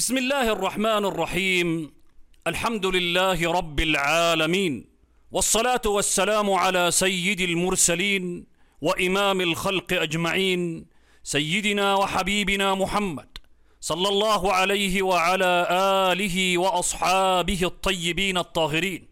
[0.00, 1.92] بسم الله الرحمن الرحيم
[2.46, 4.84] الحمد لله رب العالمين
[5.32, 8.46] والصلاه والسلام على سيد المرسلين
[8.80, 10.86] وامام الخلق اجمعين
[11.24, 13.38] سيدنا وحبيبنا محمد
[13.80, 15.66] صلى الله عليه وعلى
[16.12, 19.08] اله واصحابه الطيبين الطاهرين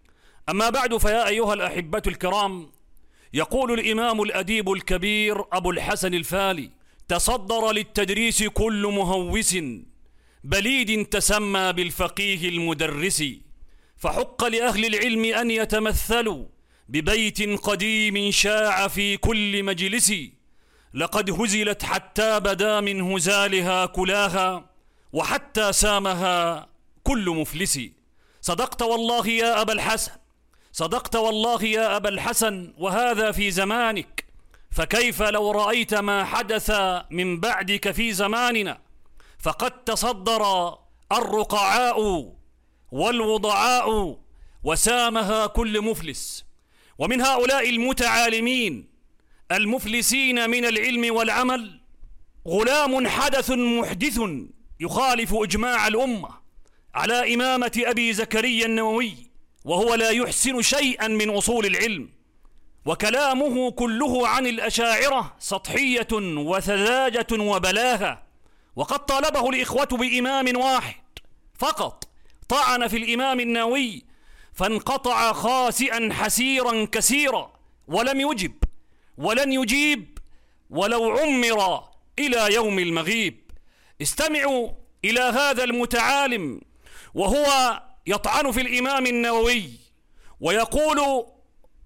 [0.49, 2.71] اما بعد فيا ايها الاحبه الكرام
[3.35, 6.71] يقول الامام الاديب الكبير ابو الحسن الفالي
[7.09, 9.57] تصدر للتدريس كل مهوس
[10.49, 13.25] بليد تسمى بالفقيه المدرس
[13.97, 16.45] فحق لأهل العلم أن يتمثلوا
[16.89, 20.13] ببيت قديم شاع في كل مجلس.
[20.95, 24.71] لقد هزلت حتى بدا من هزالها كلاها
[25.13, 26.69] وحتى سامها
[27.03, 27.81] كل مفلس.
[28.41, 30.13] صدقت والله يا أبا الحسن
[30.73, 34.25] صدقت والله يا أبا الحسن وهذا في زمانك.
[34.71, 36.73] فكيف لو رأيت ما حدث
[37.11, 38.88] من بعدك في زماننا؟
[39.39, 40.75] فقد تصدر
[41.13, 42.33] الرقعاء
[42.93, 44.19] والوضعاء
[44.65, 46.45] وسامها كل مفلس.
[46.99, 48.89] ومن هؤلاء المتعالمين
[49.53, 51.81] المفلسين من العلم والعمل
[52.49, 54.21] غلام حدث محدث
[54.81, 56.29] يخالف إجماع الأمة
[56.95, 59.15] على إمامة أبي زكريا النووي
[59.65, 62.09] وهو لا يحسن شيئا من أصول العلم.
[62.85, 68.23] وكلامه كله عن الأشاعرة سطحية وسذاجه وبلاهه
[68.79, 71.03] وقد طالبه الإخوة بإمام واحد
[71.59, 72.09] فقط.
[72.49, 74.05] طعن في الإمام النووي
[74.55, 77.53] فانقطع خاسئا حسيرا كثيرا
[77.89, 78.53] ولم يجب
[79.19, 80.19] ولن يجيب
[80.71, 81.85] ولو عمر
[82.19, 83.51] إلى يوم المغيب.
[84.03, 84.71] استمعوا
[85.05, 86.61] إلى هذا المتعالم
[87.15, 89.71] وهو يطعن في الإمام النووي
[90.41, 91.27] ويقول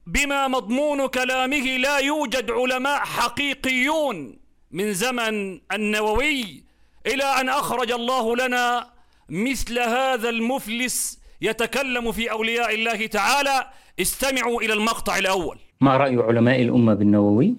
[0.07, 4.39] بما مضمون كلامه لا يوجد علماء حقيقيون
[4.71, 6.72] من زمن النووي
[7.07, 8.87] إلى أن أخرج الله لنا
[9.29, 13.67] مثل هذا المفلس يتكلم في أولياء الله تعالى.
[14.01, 15.59] استمعوا إلى المقطع الأول.
[15.81, 17.55] ما رأي علماء الأمة بالنووي؟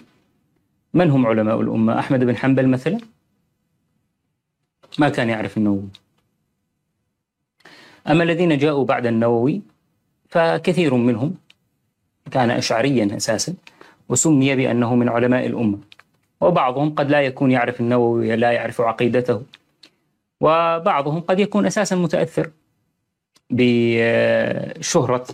[0.93, 2.97] من هم علماء الأمة؟ أحمد بن حنبل مثلا؟
[4.99, 5.89] ما كان يعرف النووي.
[8.07, 9.61] أما الذين جاءوا بعد النووي
[10.29, 11.35] فكثير منهم
[12.31, 13.53] كان اشعريا أساسا
[14.09, 15.77] وسمي بأنه من علماء الأمة.
[16.43, 19.41] وبعضهم قد لا يكون يعرف النووي لا يعرف عقيدته
[20.41, 22.51] وبعضهم قد يكون أساسا متأثر
[23.49, 25.25] بشهرة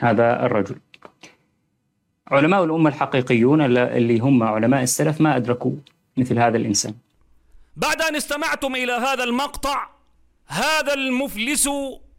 [0.00, 0.76] هذا الرجل.
[2.28, 5.72] علماء الأمة الحقيقيون اللي هم علماء السلف ما أدركوا
[6.16, 6.94] مثل هذا الإنسان.
[7.76, 9.88] بعد أن استمعتم إلى هذا المقطع
[10.46, 11.68] هذا المفلس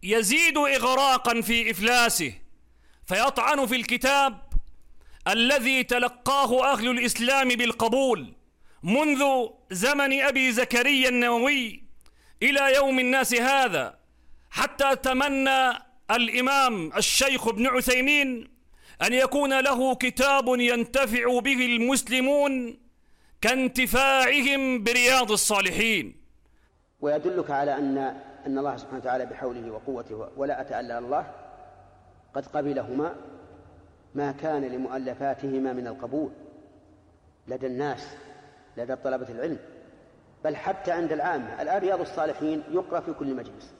[0.03, 2.33] يزيد اغراقا في إفلاسه
[3.05, 4.46] فيطعن في الكتاب
[5.27, 8.33] الذي تلقاه أهل الإسلام بالقبول
[8.83, 9.23] منذ
[9.71, 11.83] زمن أبي زكريا النووي
[12.43, 13.97] إلى يوم الناس هذا
[14.49, 15.69] حتى تمنى
[16.11, 18.49] الإمام الشيخ ابن عثيمين
[19.01, 22.77] أن يكون له كتاب ينتفع به المسلمون
[23.41, 26.15] كانتفاعهم برياض الصالحين.
[27.01, 27.97] ويدلك على أن
[28.45, 31.31] أن الله سبحانه وتعالى بحوله وقوته ولا اتى الا الله
[32.35, 33.15] قد قبلهما
[34.17, 36.29] ما كان لمؤلفاتهما من القبول.
[37.47, 38.07] لدى الناس
[38.77, 39.59] لدى طلبة العلم.
[40.43, 41.61] بل حتى عند العامة.
[41.61, 43.73] الآن رياض الصالحين يقرأ في كل مجلس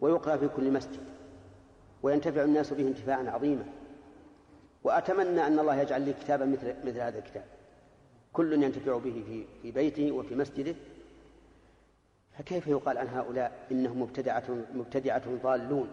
[0.00, 1.00] ويقرأ في كل مسجد
[2.02, 3.64] وينتفع الناس به انتفاعا عظيما.
[4.84, 7.44] وأتمنى أن الله يجعل لي كتابا مثل, مثل هذا الكتاب.
[8.32, 10.74] كل ينتفع به في, في بيته وفي مسجده.
[12.38, 14.44] فكيف يقال عن هؤلاء إنهم مبتدعة,
[14.74, 15.88] مبتدعة ضالون؟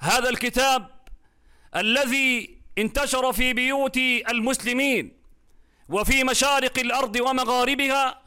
[0.00, 0.86] هذا الكتاب
[1.76, 3.96] الذي انتشر في بيوت
[4.30, 5.12] المسلمين
[5.88, 8.22] وفي مشارق الأرض ومغاربها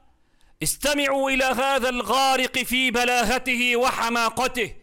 [0.63, 4.74] استمعوا إلى هذا الغارق في بلاهته وحماقته.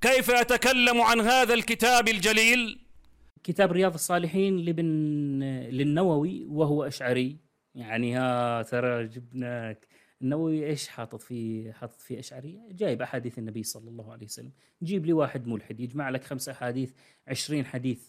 [0.00, 2.78] كيف يتكلم عن هذا الكتاب الجليل؟
[3.44, 4.86] كتاب رياض الصالحين لابن
[5.70, 7.36] للنووي وهو أشعري.
[7.74, 9.76] يعني ها ترى جبنا
[10.22, 14.52] النووي إيش حاطط فيه حاطط فيه اشعريه جايب أحاديث النبي صلى الله عليه وسلم.
[14.82, 16.90] جيب لي واحد ملحد يجمع لك خمس أحاديث
[17.28, 18.08] عشرين حديث.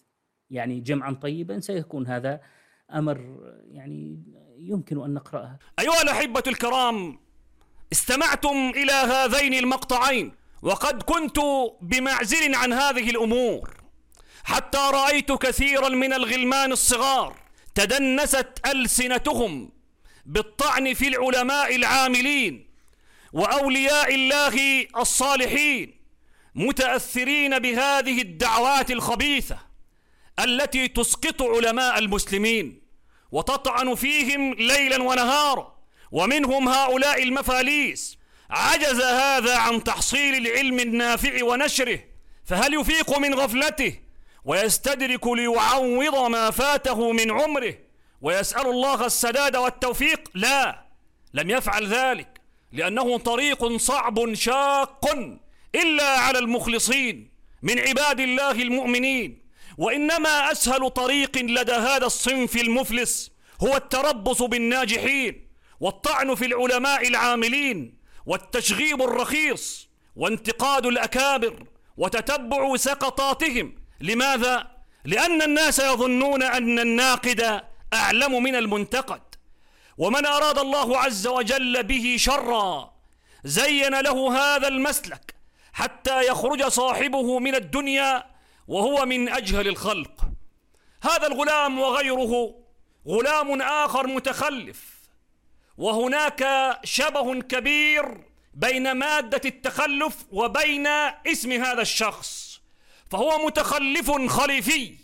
[0.51, 2.41] يعني جمعا طيبا سيكون هذا
[2.93, 3.39] أمر
[3.71, 4.23] يعني
[4.57, 5.59] يمكن أن نقراها.
[5.79, 7.19] أيها الأحبة الكرام
[7.91, 11.39] استمعتم إلى هذين المقطعين وقد كنت
[11.81, 13.77] بمعزل عن هذه الأمور
[14.43, 17.35] حتى رأيت كثيرا من الغلمان الصغار
[17.75, 19.71] تدنست ألسنتهم
[20.25, 22.67] بالطعن في العلماء العاملين
[23.33, 25.97] وأولياء الله الصالحين
[26.55, 29.66] متأثرين بهذه الدعوات الخبيثة
[30.39, 32.81] التي تسقط علماء المسلمين
[33.31, 35.77] وتطعن فيهم ليلا ونهارا
[36.11, 38.17] ومنهم هؤلاء المفاليس.
[38.49, 41.99] عجز هذا عن تحصيل العلم النافع ونشره
[42.45, 43.99] فهل يفيق من غفلته؟
[44.45, 47.73] ويستدرك ليعوض ما فاته من عمره.
[48.21, 50.85] ويسأل الله السداد والتوفيق؟ لا
[51.33, 52.41] لم يفعل ذلك
[52.71, 55.05] لأنه طريق صعب شاق
[55.75, 57.31] إلا على المخلصين
[57.61, 59.46] من عباد الله المؤمنين.
[59.77, 63.31] وإنما أسهل طريق لدى هذا الصنف المفلس
[63.63, 65.47] هو التربص بالناجحين
[65.79, 71.63] والطعن في العلماء العاملين والتشغيب الرخيص وانتقاد الأكابر
[71.97, 74.67] وتتبع سقطاتهم لماذا؟
[75.05, 77.61] لأن الناس يظنون أن الناقد
[77.93, 79.21] أعلم من المنتقد
[79.97, 82.93] ومن أراد الله عز وجل به شرا
[83.43, 85.35] زين له هذا المسلك
[85.73, 88.36] حتى يخرج صاحبه من الدنيا
[88.67, 90.21] وهو من أجهل الخلق.
[91.03, 92.55] هذا الغلام وغيره
[93.07, 94.97] غلام آخر متخلف.
[95.77, 96.43] وهناك
[96.83, 98.23] شبه كبير
[98.53, 100.87] بين مادة التخلف وبين
[101.27, 102.59] اسم هذا الشخص.
[103.11, 104.95] فهو متخلف خليفي.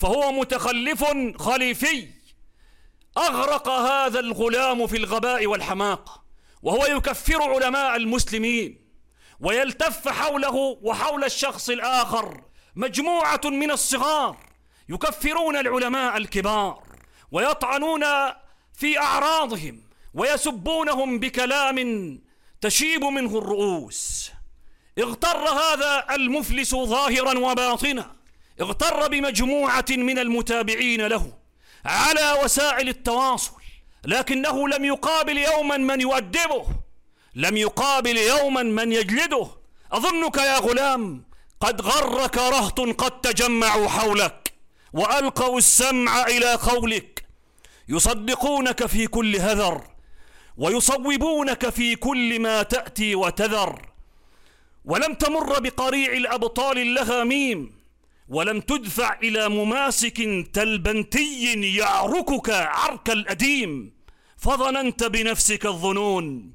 [0.00, 1.04] فهو متخلف
[1.38, 2.08] خليفي.
[3.18, 6.22] أغرق هذا الغلام في الغباء والحماقة
[6.62, 8.88] وهو يكفر علماء المسلمين.
[9.40, 12.51] ويلتف حوله وحول الشخص الآخر.
[12.76, 14.36] مجموعة من الصغار
[14.88, 16.82] يكفرون العلماء الكبار
[17.32, 18.04] ويطعنون
[18.74, 19.80] في أعراضهم
[20.14, 22.18] ويسبونهم بكلام
[22.60, 24.30] تشيب منه الرؤوس.
[24.98, 28.16] اغتر هذا المفلس ظاهرا وباطنا
[28.60, 31.32] اغتر بمجموعة من المتابعين له
[31.84, 33.52] على وسائل التواصل
[34.04, 36.66] لكنه لم يقابل يوما من يؤدبه
[37.34, 39.46] لم يقابل يوما من يجلده.
[39.92, 41.24] أظنك يا غلام
[41.62, 44.52] قد غرك رهط قد تجمعوا حولك
[44.92, 47.24] وألقوا السمع إلى قولك
[47.88, 49.84] يصدقونك في كل هذر
[50.56, 53.88] ويصوبونك في كل ما تأتي وتذر
[54.84, 57.72] ولم تمر بقريع الأبطال لها ميم
[58.28, 60.18] ولم تدفع إلى مماسك
[60.52, 63.92] تلبنتي يعركك عرك الأديم
[64.36, 66.52] فظننت بنفسك الظنون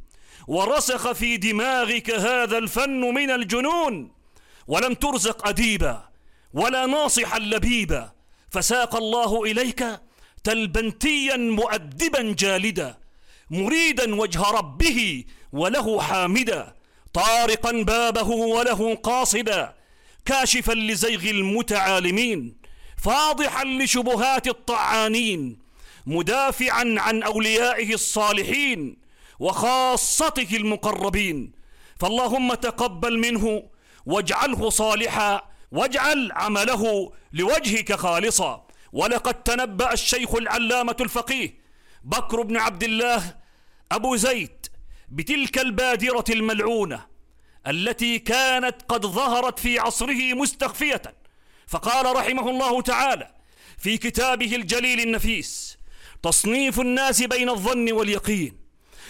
[0.47, 4.16] ورسخ في دماغك هذا الفن من الجنون
[4.67, 6.09] ولم ترزق أديبا
[6.53, 8.11] ولا ناصحا لبيبا
[8.49, 9.85] فساق الله إليك
[10.43, 12.97] تلبنتيا مؤدبا جالدا
[13.49, 15.23] مريدا وجه ربه
[15.53, 16.73] وله حامدا
[17.13, 19.73] طارقا بابه وله قاصدا
[20.25, 22.57] كاشفا لزيغ المتعالمين
[22.97, 25.59] فاضحا لشبهات الطعانين
[26.05, 28.97] مدافعا عن أوليائه الصالحين
[29.39, 31.51] وخاصته المقربين.
[31.99, 33.63] فاللهم تقبل منه
[34.07, 38.67] واجعله صالحا واجعل عمله لوجهك خالصا.
[38.93, 41.57] ولقد تنبأ الشيخ العلامة الفقيه
[42.03, 43.35] بكر بن عبد الله
[43.91, 44.65] أبو زيد
[45.09, 47.05] بتلك البادرة الملعونة
[47.67, 51.01] التي كانت قد ظهرت في عصره مستخفية.
[51.67, 53.33] فقال رحمه الله تعالى
[53.77, 55.77] في كتابه الجليل النفيس
[56.23, 58.66] تصنيف الناس بين الظن واليقين.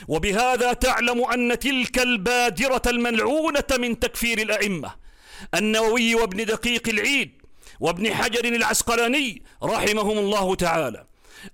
[0.08, 5.08] وبهذا تعلم أن تلك البادرة الملعونة من تكفير الأئمة.
[5.56, 7.32] النووي وابن دقيق العيد
[7.80, 11.06] وابن حجر العسقلاني رحمهم الله تعالى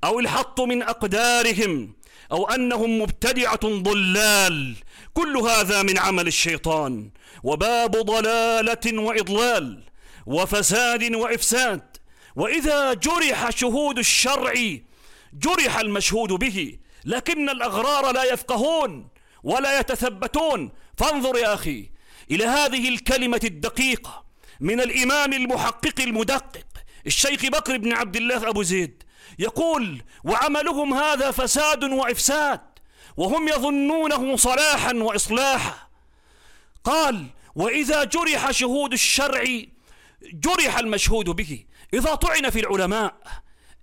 [0.04, 1.94] أو الحط من أقدارهم
[2.32, 4.76] أو أنهم مبتدعة ضلال
[5.14, 7.10] كل هذا من عمل الشيطان
[7.44, 9.84] وباب ضلالة وإضلال
[10.26, 11.82] وفساد وإفساد
[12.36, 14.54] وإذا جرح شهود الشرع
[15.34, 19.08] جرح المشهود به لكن الأغرار لا يفقهون
[19.44, 20.72] ولا يتثبتون.
[20.98, 21.90] فانظر يا أخي
[22.32, 24.26] إلى هذه الكلمة الدقيقة
[24.60, 26.68] من الإمام المحقق المدقق
[27.08, 29.04] الشيخ بكر بن عبد الله أبو زيد
[29.40, 32.62] يقول وعملهم هذا فساد وإفساد
[33.18, 35.88] وهم يظنونه صلاحا وإصلاحا.
[36.84, 39.44] قال وإذا جرح شهود الشرع
[40.34, 41.66] جرح المشهود به.
[41.94, 43.16] إذا طعن في العلماء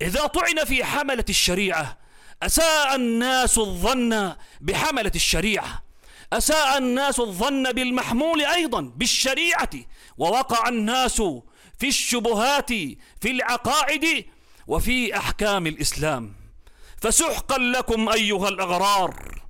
[0.01, 1.97] إذا طعن في حملة الشريعة
[2.43, 5.83] أساء الناس الظن بحملة الشريعة.
[6.33, 9.69] أساء الناس الظن بالمحمول أيضا بالشريعة.
[10.17, 11.21] ووقع الناس
[11.79, 12.69] في الشبهات
[13.21, 14.25] في العقائد
[14.67, 16.35] وفي أحكام الإسلام.
[16.97, 19.41] فسحقا لكم أيها الأغرار.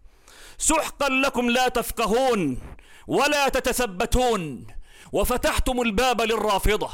[0.57, 2.61] سحقا لكم لا تفقهون
[3.07, 4.67] ولا تتثبتون.
[5.11, 6.89] وفتحتم الباب للرافضة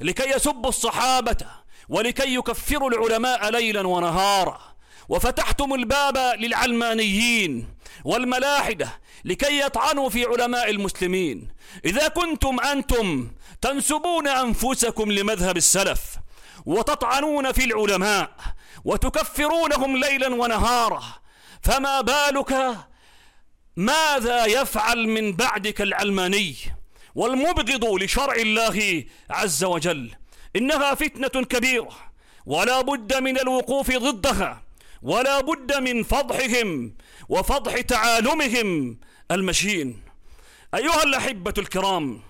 [0.00, 1.36] لكي يسبوا الصحابة
[1.88, 4.71] ولكي يكفروا العلماء ليلا ونهارا.
[5.08, 7.68] وفتحتم الباب للعلمانيين
[8.04, 11.48] والملاحدة لكي يطعنوا في علماء المسلمين.
[11.84, 13.30] إذا كنتم أنتم
[13.60, 16.16] تنسبون أنفسكم لمذهب السلف
[16.66, 17.64] وتطعنون في
[23.76, 26.54] ماذا يفعل من بعدك العلماني
[27.14, 30.10] والمبغض لشرع الله عز وجل؟
[30.56, 32.12] إنها فتنة كبيرة
[32.46, 34.62] ولا بد من الوقوف ضدها.
[35.02, 36.94] ولا بد من فضحهم
[37.28, 38.98] وفضح تعالمهم
[39.30, 40.02] المشين.
[40.74, 42.22] أيها الأحبة الكرام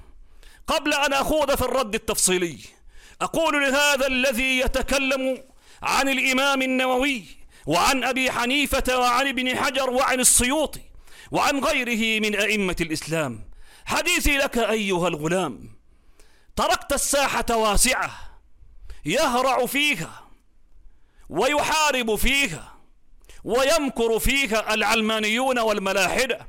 [0.66, 2.58] قبل أن أخوض في الرد التفصيلي
[3.20, 5.42] أقول لهذا الذي يتكلم
[5.82, 7.24] عن الإمام النووي
[7.66, 10.80] وعن أبي حنيفة وعن ابن حجر وعن السيوطي
[11.30, 13.44] وعن غيره من أئمة الإسلام.
[13.84, 15.70] حديثي لك أيها الغلام
[16.56, 18.10] تركت الساحة واسعة
[19.04, 20.22] يهرع فيها
[21.32, 22.72] ويحارب فيها
[23.44, 26.46] ويمكر فيها العلمانيون والملاحدة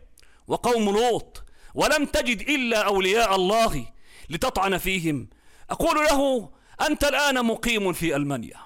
[0.48, 1.44] وقوم لوط.
[1.76, 3.86] ولم تجد إلا أولياء الله
[4.30, 5.30] لتطعن فيهم.
[5.70, 6.50] أقول له
[6.82, 8.60] أنت الآن مقيم في ألمانيا.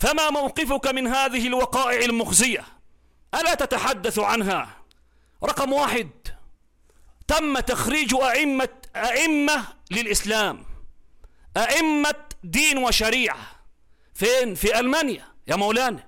[0.00, 2.64] فما موقفك من هذه الوقائع المخزية؟
[3.34, 4.68] ألا تتحدث عنها؟
[5.44, 6.10] رقم واحد
[7.28, 10.64] تم تخريج أئمة أئمة للإسلام
[11.56, 13.38] أئمة دين وشريعة.
[14.14, 15.27] فين؟ في ألمانيا.
[15.48, 16.04] يا مولانا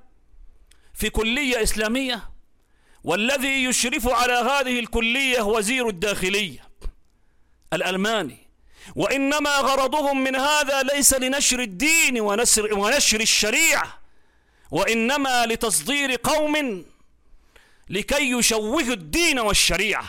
[0.94, 2.30] في كلية إسلامية
[3.04, 6.68] والذي يشرف على هذه الكلية وزير الداخلية
[7.72, 8.38] الألماني
[8.96, 14.00] وإنما غرضهم من هذا ليس لنشر الدين ونشر, ونشر الشريعة
[14.70, 16.84] وإنما لتصدير قوم
[17.88, 20.04] لكي يشوهوا الدين والشريعة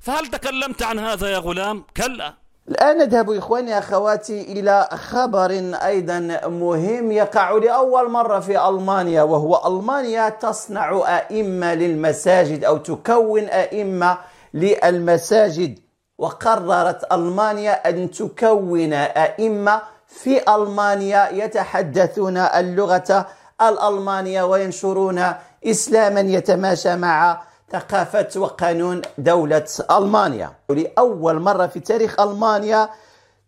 [0.00, 2.34] فهل تكلمت عن هذا يا غلام؟ كلا
[2.68, 5.50] الآن نذهب إخواني أخواتي إلى خبر
[5.84, 14.18] أيضا مهم يقع لأول مرة في ألمانيا وهو ألمانيا تصنع أئمة للمساجد أو تكون أئمة
[14.54, 15.78] للمساجد.
[16.18, 23.26] وقررت ألمانيا أن تكون أئمة في ألمانيا يتحدثون اللغة
[23.62, 25.32] الألمانية وينشرون
[25.66, 27.42] إسلاما يتماشى مع
[27.72, 30.52] ثقافة وقانون دولة ألمانيا.
[30.68, 32.88] لأول مرة في تاريخ ألمانيا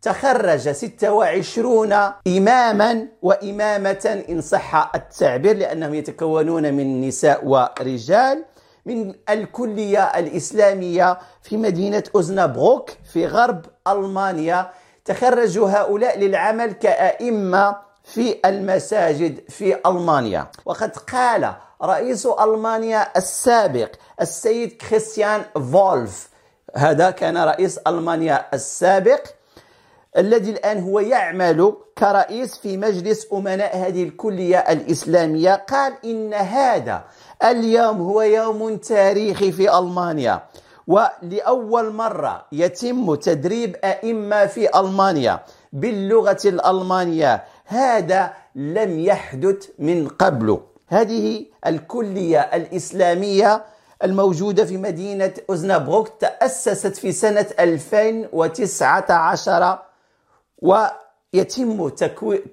[0.03, 1.93] تخرج 26
[2.27, 8.45] إماما وإمامة إن صح التعبير لأنهم يتكونون من نساء ورجال.
[8.87, 14.71] من الكلية الإسلامية في مدينة أوزنابروك في غرب ألمانيا
[15.05, 20.47] تخرج هؤلاء للعمل كأئمة في المساجد في ألمانيا.
[20.65, 23.89] وقد قال رئيس ألمانيا السابق
[24.21, 26.29] السيد كريستيان فولف
[26.77, 29.21] هذا كان رئيس ألمانيا السابق
[30.17, 35.55] الذي الآن هو يعمل كرئيس في مجلس أمناء هذه الكلية الإسلامية.
[35.55, 37.05] قال إن هذا
[37.45, 40.43] اليوم هو يوم تاريخي في ألمانيا
[40.87, 45.41] ولأول مرة يتم تدريب أئمة في ألمانيا
[45.73, 47.45] باللغة الألمانية.
[47.67, 50.61] هذا لم يحدث من قبل.
[50.89, 53.65] هذه الكلية الإسلامية
[54.05, 59.79] الموجودة في مدينة أوزنابروك تأسست في سنة 2019
[60.63, 61.89] ويتم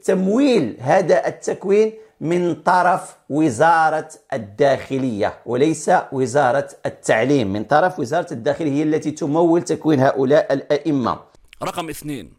[0.03, 7.53] تمويل هذا التكوين من طرف وزارة الداخلية وليس وزارة التعليم.
[7.53, 11.19] من طرف وزارة الداخلية هي التي تمول تكوين هؤلاء الأئمة.
[11.63, 12.33] رقم اثنين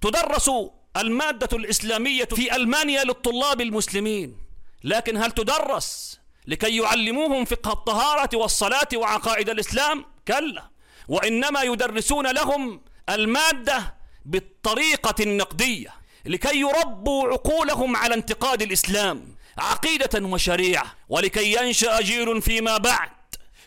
[0.00, 0.50] تدرس
[0.96, 4.36] المادة الإسلامية في ألمانيا للطلاب المسلمين.
[4.84, 10.70] لكن هل تدرس لكي يعلموهم فقه الطهارة والصلاة وعقائد الإسلام؟ كلا.
[11.08, 21.52] وإنما يدرسون لهم المادة بالطريقة النقدية لكي يربوا عقولهم على انتقاد الإسلام عقيدة وشريعة ولكي
[21.52, 23.10] ينشأ جيل فيما بعد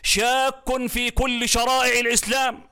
[0.02, 2.62] شاك في كل شرائع الإسلام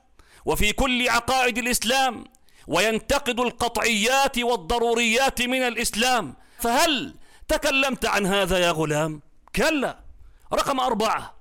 [0.45, 2.23] وفي كل عقائد الإسلام
[2.69, 6.35] وينتقد القطعيات والضروريات من الإسلام.
[6.59, 7.15] فهل
[7.47, 9.21] تكلمت عن هذا يا غلام؟
[9.55, 9.99] كلا.
[10.53, 11.35] رقم أربعة.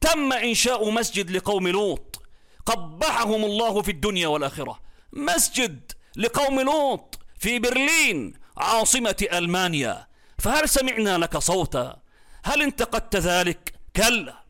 [0.00, 2.22] تم إنشاء مسجد لقوم لوط.
[2.66, 4.80] قبحهم الله في الدنيا والآخرة.
[5.12, 10.06] مسجد لقوم لوط في برلين عاصمة ألمانيا.
[10.38, 11.96] فهل سمعنا لك صوتا؟
[12.44, 14.44] هل انتقدت ذلك؟ كلا.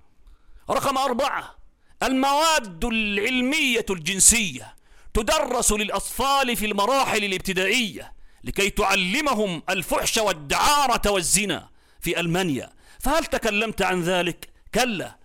[0.71, 1.57] رقم أربعة.
[2.03, 4.80] المواد العلمية الجنسية.
[5.15, 8.13] تدرس للأطفال في المراحل الابتدائية
[8.45, 11.69] لكي تعلمهم الفحش والدعارة والزنا
[12.01, 12.73] في ألمانيا.
[13.01, 15.17] فهل تكلمت عن ذلك؟ كلا.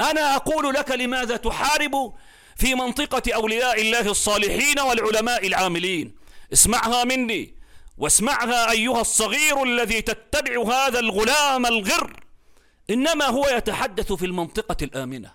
[0.00, 2.14] أنا أقول لك لماذا تحارب
[2.56, 6.14] في منطقة أولياء الله الصالحين والعلماء العاملين.
[6.52, 7.54] اسمعها مني
[7.98, 12.24] واسمعها أيها الصغير الذي تتبع هذا الغلام الغر.
[12.90, 15.32] إنما هو يتحدث في المنطقة الآمنة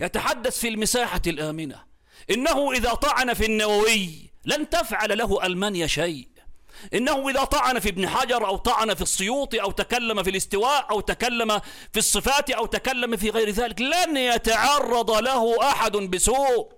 [0.00, 1.93] يتحدث في المساحة الآمنة.
[2.30, 6.28] إنه إذا طعن في النووي لن تفعل له ألمانيا شيء.
[6.94, 11.00] إنه إذا طعن في ابن حجر أو طعن في السيوط أو تكلم في الاستواء أو
[11.00, 11.60] تكلم
[11.92, 16.72] في الصفات أو تكلم في غير ذلك لن يتعرض له أحد بسوء.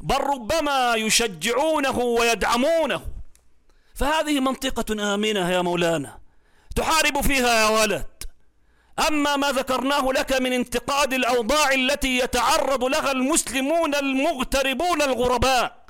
[0.00, 3.02] بل ربما يشجعونه ويدعمونه.
[3.94, 6.18] فهذه منطقة آمنة يا مولانا
[6.76, 8.06] تحارب فيها يا ولد.
[9.08, 15.86] أما ما ذكرناه لك من انتقاد الأوضاع التي يتعرض لها المسلمون المغتربون الغرباء.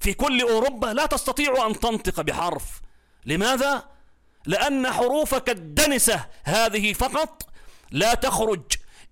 [0.00, 2.64] في كل أوروبا لا تستطيع أن تنطق بحرف.
[3.26, 3.88] لماذا؟
[4.46, 7.42] لأن حروفك الدنسة هذه فقط
[7.90, 8.62] لا تخرج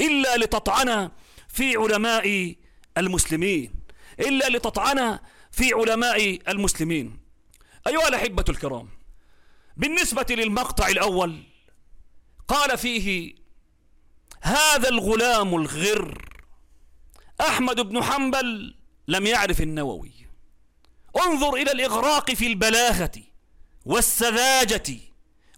[0.01, 1.11] إلا لتطعن
[1.49, 2.55] في علماء
[2.99, 3.75] المسلمين.
[4.21, 5.19] إلا لتطعن
[5.51, 7.19] في علماء المسلمين.
[7.87, 8.89] أيها الأحبة الكرام
[9.77, 11.43] بالنسبة للمقطع الأول
[12.49, 13.35] قال فيه
[14.41, 16.29] هذا الغلام الغر
[17.41, 18.75] أحمد بن حنبل
[19.09, 20.13] لم يعرف النووي.
[21.27, 23.13] انظر إلى الإغراق في البلاغة
[23.87, 24.97] والسذاجة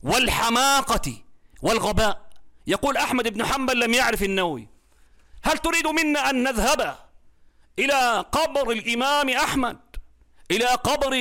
[0.03, 1.23] والحماقة
[1.63, 2.31] والغباء.
[2.67, 4.69] يقول أحمد بن حنبل لم يعرف النووي.
[5.43, 6.99] هل تريد منا أن نذهب
[7.79, 9.79] إلى قبر الإمام أحمد
[10.51, 11.15] إلى قبر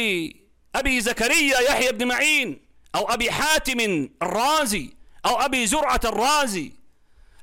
[0.76, 2.62] أبي زكريا يحيى بن معين
[2.96, 4.97] أو أبي حاتم الرازي
[5.28, 6.74] أو أبي زرعة الرازي.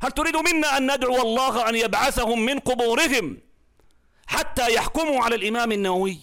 [0.02, 3.38] هل تريد منا أن ندعو الله أن يبعثهم من قبورهم
[4.26, 6.18] حتى يحكموا على الإمام النووي؟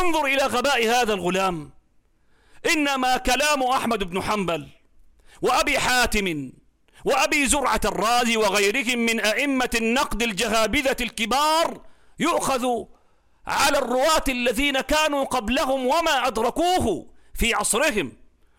[0.00, 1.70] انظر إلى غباء هذا الغلام.
[2.72, 4.68] إنما كلام أحمد بن حنبل
[5.42, 6.52] وأبي حاتم
[7.04, 11.80] وأبي زرعة الرازي وغيرهم من أئمة النقد الجهابذة الكبار
[12.18, 12.84] يؤخذ
[13.46, 18.12] على الرواة الذين كانوا قبلهم وما أدركوه في عصرهم.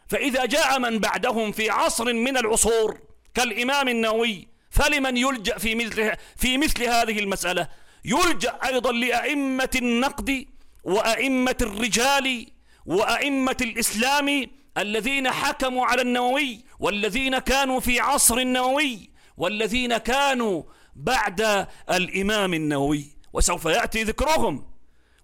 [0.10, 3.00] فإذا جاء من بعدهم في عصر من العصور
[3.34, 7.68] كالإمام النووي فلمن يلجأ في مثل في مثل هذه المسألة؟
[8.06, 10.46] يلجأ أيضا لأئمة النقد
[10.84, 12.48] وأئمة الرجال
[12.86, 14.48] وأئمة الإسلام
[14.78, 20.63] الذين حكموا على النووي والذين كانوا في عصر النووي والذين كانوا
[20.96, 23.06] بعد الإمام النووي.
[23.34, 24.68] وسوف يأتي ذكرهم.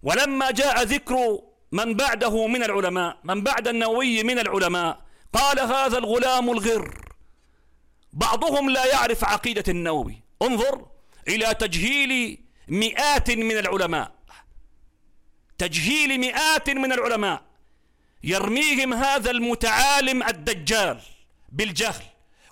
[0.04, 1.40] ولما جاء ذكر
[1.76, 5.02] من بعده من العلماء من بعد النووي من العلماء.
[5.34, 6.96] قال هذا الغلام الغر.
[8.14, 10.22] بعضهم لا يعرف عقيدة النووي.
[10.42, 10.86] انظر
[11.28, 14.12] إلى تجهيل مئات من العلماء.
[15.58, 17.42] تجهيل مئات من العلماء.
[18.24, 21.00] يرميهم هذا المتعالم الدجال
[21.50, 22.04] بالجهل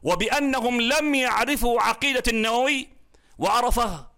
[0.04, 2.88] وبأنهم لم يعرفوا عقيدة النووي
[3.38, 4.12] وعرفها.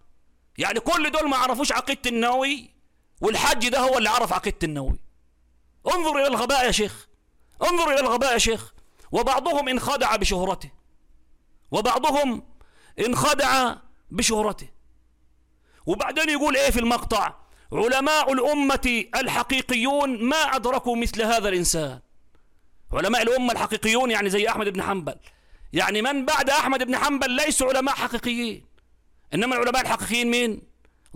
[0.58, 2.75] يعني كل دول ما عرفوش عقيدة النووي
[3.20, 4.98] والحج ده هو اللي عرف عقيدة النووي.
[5.86, 7.06] انظر إلى الغباء يا شيخ.
[7.62, 8.72] انظر إلى الغباء يا شيخ.
[9.12, 10.70] وبعضهم انخدع بشهرته.
[11.70, 12.42] وبعضهم
[13.06, 13.74] انخدع
[14.10, 14.68] بشهرته.
[15.86, 17.34] وبعدين يقول إيه في المقطع؟
[17.72, 22.00] علماء الأمة الحقيقيون ما أدركوا مثل هذا الإنسان.
[22.92, 25.16] علماء الأمة الحقيقيون يعني زي أحمد بن حنبل.
[25.72, 28.66] يعني من بعد أحمد بن حنبل ليسوا علماء حقيقيين.
[29.34, 30.62] إنما العلماء الحقيقيين مين؟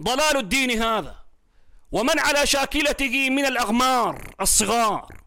[0.01, 1.20] ضلال الدين هذا.
[1.93, 5.21] ومن على شاكلته من الأغمار الصغار.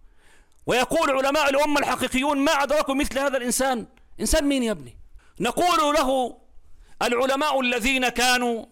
[0.65, 3.87] ويقول علماء الأمة الحقيقيون ما أدركوا مثل هذا الإنسان؟
[4.19, 4.97] إنسان مين يا ابني؟
[5.39, 6.37] نقول له
[7.01, 8.65] العلماء الذين كانوا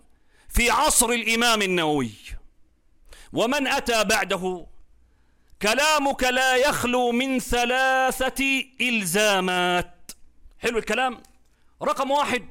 [0.50, 2.12] في عصر الإمام النووي
[3.34, 4.66] ومن أتى بعده؟
[5.62, 10.12] كلامك لا يخلو من ثلاثة إلزامات.
[10.60, 11.24] حلو الكلام؟
[11.84, 12.46] رقم واحد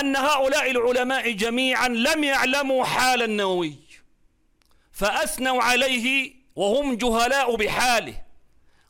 [0.00, 3.85] أن هؤلاء العلماء جميعا لم يعلموا حال النووي.
[4.96, 8.22] فأثنوا عليه وهم جهلاء بحاله.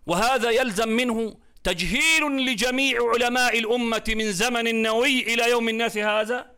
[0.06, 6.50] وهذا يلزم منه تجهيل لجميع علماء الأمة من زمن النووي إلى يوم الناس هذا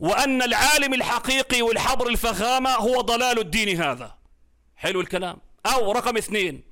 [0.00, 4.18] وأن العالم الحقيقي والحبر الفخامة هو ضلال الدين هذا.
[4.76, 5.38] حلو الكلام.
[5.66, 6.62] أو رقم اثنين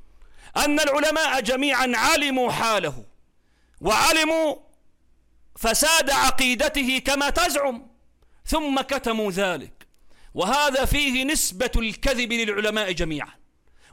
[0.56, 3.04] أن العلماء جميعا علموا حاله
[3.80, 4.56] وعلموا
[5.58, 7.86] فساد عقيدته كما تزعم
[8.46, 9.75] ثم كتموا ذلك.
[10.36, 13.30] وهذا فيه نسبة الكذب للعلماء جميعا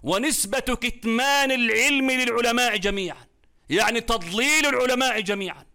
[0.04, 3.26] ونسبة كتمان العلم للعلماء جميعا
[3.70, 5.66] يعني تضليل العلماء جميعا.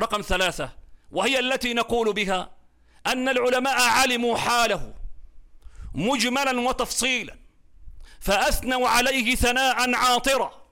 [0.00, 0.70] رقم ثلاثة
[1.10, 2.50] وهي التي نقول بها
[3.06, 4.94] أن العلماء علموا حاله
[5.94, 7.36] مجملا وتفصيلا
[8.20, 10.66] فأثنوا عليه ثناء عاطرا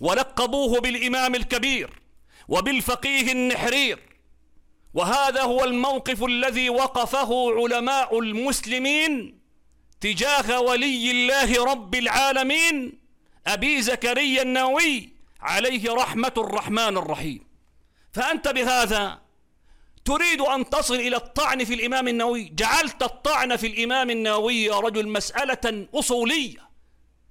[0.00, 1.90] ولقبوه بالإمام الكبير
[2.48, 3.98] وبالفقيه النحرير.
[4.96, 9.38] وهذا هو الموقف الذي وقفه علماء المسلمين
[10.00, 12.98] تجاه ولي الله رب العالمين
[13.46, 15.08] أبي زكريا النووي
[15.40, 17.46] عليه رحمة الرحمن الرحيم.
[18.12, 19.18] فأنت بهذا
[20.04, 25.08] تريد أن تصل إلى الطعن في الإمام النووي؟ جعلت الطعن في الإمام النووي يا رجل
[25.08, 26.68] مسألة أصولية.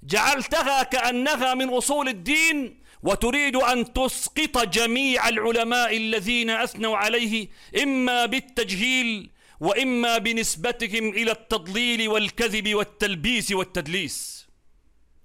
[0.04, 7.48] جعلتها كأنها من أصول الدين وتريد أن تسقط جميع العلماء الذين أثنوا عليه
[7.84, 14.48] إما بالتجهيل وإما بنسبتهم إلى التضليل والكذب والتلبيس والتدليس.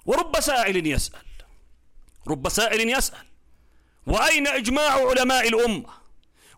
[0.07, 1.27] ورب سائل يسأل.
[2.29, 3.27] رب سائل يسأل.
[4.07, 5.91] وأين إجماع علماء الأمة؟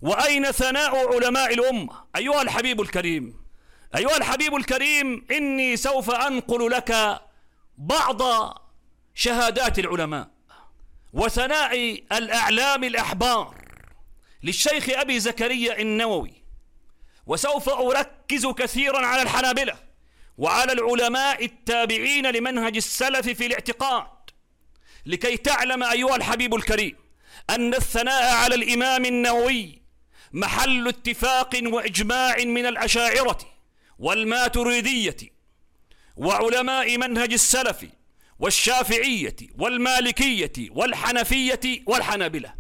[0.03, 3.43] وأين ثناء علماء الأمة؟ أيها الحبيب الكريم
[3.97, 7.21] أيها الحبيب الكريم إني سوف أنقل لك
[7.79, 8.23] بعض
[9.15, 10.31] شهادات العلماء.
[11.13, 13.55] وثناء الأعلام الأحبار
[14.43, 16.43] للشيخ أبي زكريا النووي.
[17.27, 19.75] وسوف أركز كثيرا على الحنابلة
[20.39, 24.07] وعلى العلماء التابعين لمنهج السلف في الاعتقاد
[25.07, 26.97] لكي تعلم أيها الحبيب الكريم
[27.51, 29.83] أن الثناء على الإمام النووي
[30.33, 33.39] محل اتفاق وإجماع من الأشاعرة
[33.99, 35.17] والماتريدية
[36.17, 37.87] وعلماء منهج السلف
[38.43, 42.55] والشافعية والمالكية والحنفية والحنابلة.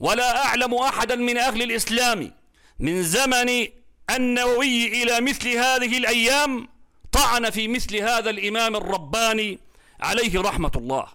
[0.00, 2.34] ولا أعلم أحدا من أهل الإسلام
[2.78, 3.68] من زمن
[4.10, 6.68] النووي إلى مثل هذه الأيام
[7.12, 9.58] طعن في مثل هذا الإمام الرباني
[10.00, 11.08] عليه رحمة الله.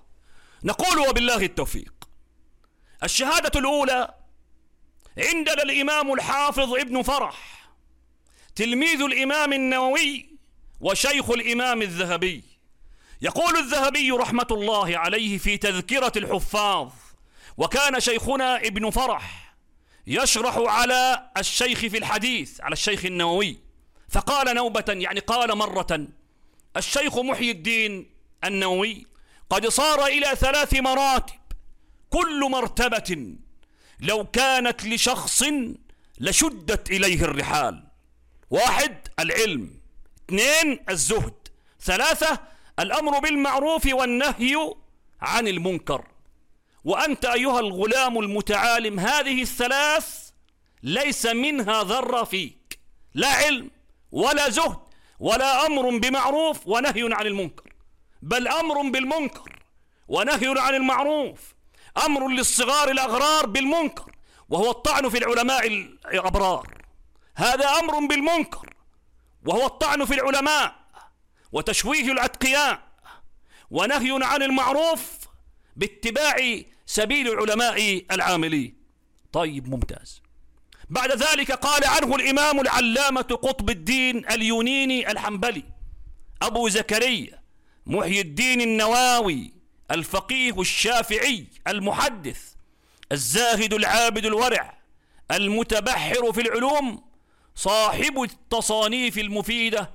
[0.63, 1.93] نقول وبالله التوفيق.
[3.03, 4.13] الشهادة الأولى
[5.17, 7.69] عندنا الإمام الحافظ ابن فرح
[8.55, 10.29] تلميذ الإمام النووي
[10.81, 12.48] وشيخ الإمام الذهبي.
[13.21, 16.91] يقول الذهبي رحمة الله عليه في تذكرة الحفاظ
[17.57, 19.55] وكان شيخنا ابن فرح
[20.07, 23.57] يشرح على الشيخ في الحديث على الشيخ النووي.
[24.09, 26.07] فقال نوبة يعني قال مرة
[26.77, 28.09] الشيخ محي الدين
[28.43, 29.07] النووي
[29.49, 31.39] قد صار إلى ثلاث مراتب
[32.09, 33.35] كل مرتبة
[33.99, 35.43] لو كانت لشخص
[36.19, 37.83] لشدت إليه الرحال.
[38.49, 39.79] واحد العلم.
[40.29, 41.33] اثنين الزهد.
[41.81, 42.39] ثلاثة
[42.79, 44.73] الأمر بالمعروف والنهي
[45.21, 46.03] عن المنكر.
[46.83, 50.29] وأنت أيها الغلام المتعالم هذه الثلاث
[50.83, 52.79] ليس منها ذرة فيك.
[53.13, 53.71] لا علم
[54.11, 54.79] ولا زهد
[55.19, 57.73] ولا أمر بمعروف ونهي عن المنكر.
[58.21, 59.63] بل أمر بالمنكر
[60.07, 61.55] ونهي عن المعروف.
[62.05, 64.11] أمر للصغار الأغرار بالمنكر
[64.49, 66.77] وهو الطعن في العلماء الأبرار.
[67.35, 68.73] هذا أمر بالمنكر
[69.45, 70.78] وهو الطعن في العلماء.
[71.51, 72.81] وتشويه الأتقياء
[73.71, 75.17] ونهي عن المعروف
[75.75, 76.35] باتباع
[76.85, 78.75] سبيل العلماء العاملين.
[79.31, 80.21] طيب ممتاز.
[80.89, 85.63] بعد ذلك قال عنه الإمام العلامة قطب الدين اليونيني الحنبلي
[86.41, 87.41] أبو زكريا
[87.85, 89.53] محي الدين النواوي
[89.91, 92.53] الفقيه الشافعي المحدث
[93.11, 94.77] الزاهد العابد الورع
[95.31, 97.03] المتبحر في العلوم
[97.55, 99.91] صاحب التصانيف المفيدة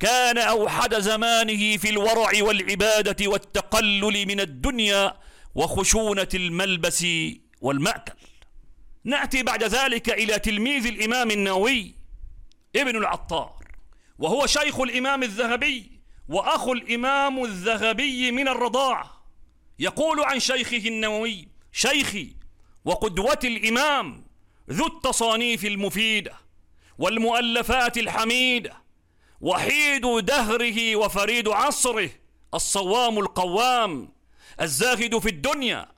[0.00, 5.16] كان أوحد زمانه في الورع والعبادة والتقلل من الدنيا
[5.54, 7.06] وخشونة الملبس
[7.60, 8.12] والمأكل.
[9.04, 11.94] نأتي بعد ذلك إلى تلميذ الإمام النووي
[12.76, 13.64] ابن العطار
[14.18, 19.24] وهو شيخ الإمام الذهبي واخو الإمام الذهبي من الرضاعه
[19.78, 22.32] يقول عن شيخه النووي شيخي
[22.84, 24.24] وقدوة الإمام
[24.70, 26.32] ذو التصانيف المفيدة
[26.98, 28.89] والمؤلفات الحميدة
[29.40, 32.10] وحيد دهره وفريد عصره
[32.54, 34.12] الصوام القوام
[34.60, 35.88] الزاهد في الدنيا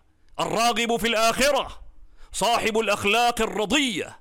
[0.40, 1.82] الراغب في الآخرة
[2.32, 4.20] صاحب الأخلاق الرضية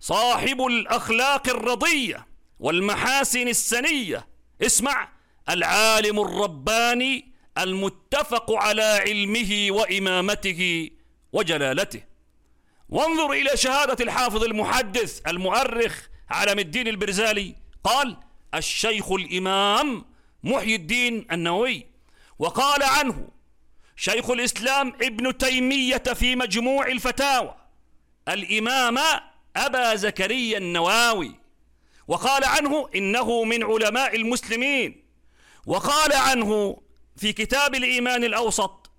[0.00, 2.26] صاحب الأخلاق الرضية
[2.60, 4.28] والمحاسن السنية.
[4.62, 5.08] اسمع
[5.48, 10.90] العالم الرباني المتفق على علمه وإمامته
[11.32, 12.02] وجلالته.
[12.88, 17.54] وانظر إلى شهادة الحافظ المحدث المؤرخ علم الدين البرزالي.
[17.84, 18.16] قال
[18.54, 20.04] الشيخ الإمام
[20.44, 21.86] محي الدين النووي
[22.38, 23.28] وقال عنه
[23.96, 27.54] شيخ الإسلام ابن تيمية في مجموع الفتاوى
[28.28, 28.98] الإمام
[29.56, 31.34] أبا زكريا النواوي
[32.08, 35.02] وقال عنه إنه من علماء المسلمين
[35.66, 36.80] وقال عنه
[37.16, 38.90] في كتاب الإيمان الأوسط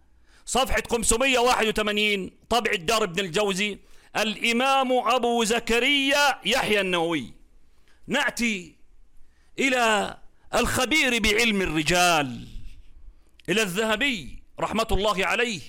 [0.45, 3.79] صفحة 581 طبع الدار ابن الجوزي
[4.17, 7.33] الإمام أبو زكريا يحيى النووي.
[8.07, 8.75] نأتي
[9.59, 10.17] إلى
[10.55, 12.47] الخبير بعلم الرجال
[13.49, 15.61] إلى الذهبي رحمة الله عليه.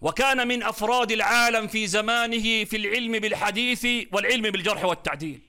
[0.00, 5.40] وكان من أفراد العالم في زمانه في العلم بالحديث والعلم بالجرح والتعديل.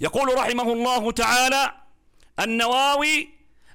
[0.00, 1.72] يقول رحمه الله تعالى
[2.40, 3.28] النواوي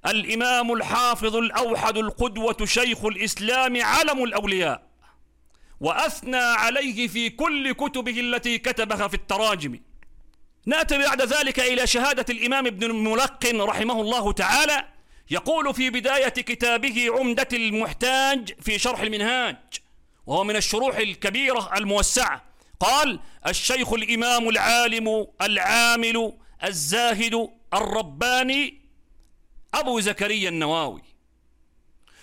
[0.06, 4.88] الإمام الحافظ الأوحد القدوة شيخ الإسلام علم الأولياء.
[5.80, 9.80] وأثنى عليه في كل كتبه التي كتبها في التراجم.
[10.66, 14.86] نأتي بعد ذلك إلى شهادة الإمام ابن الملقن رحمه الله تعالى
[15.32, 19.58] يقول في بداية كتابه عمدة المحتاج في شرح المنهاج
[20.26, 22.44] وهو من الشروح الكبيرة الموسعة
[22.80, 28.82] قال الشيخ الإمام العالم العامل الزاهد الرباني
[29.74, 31.02] أبو زكريا النواوي.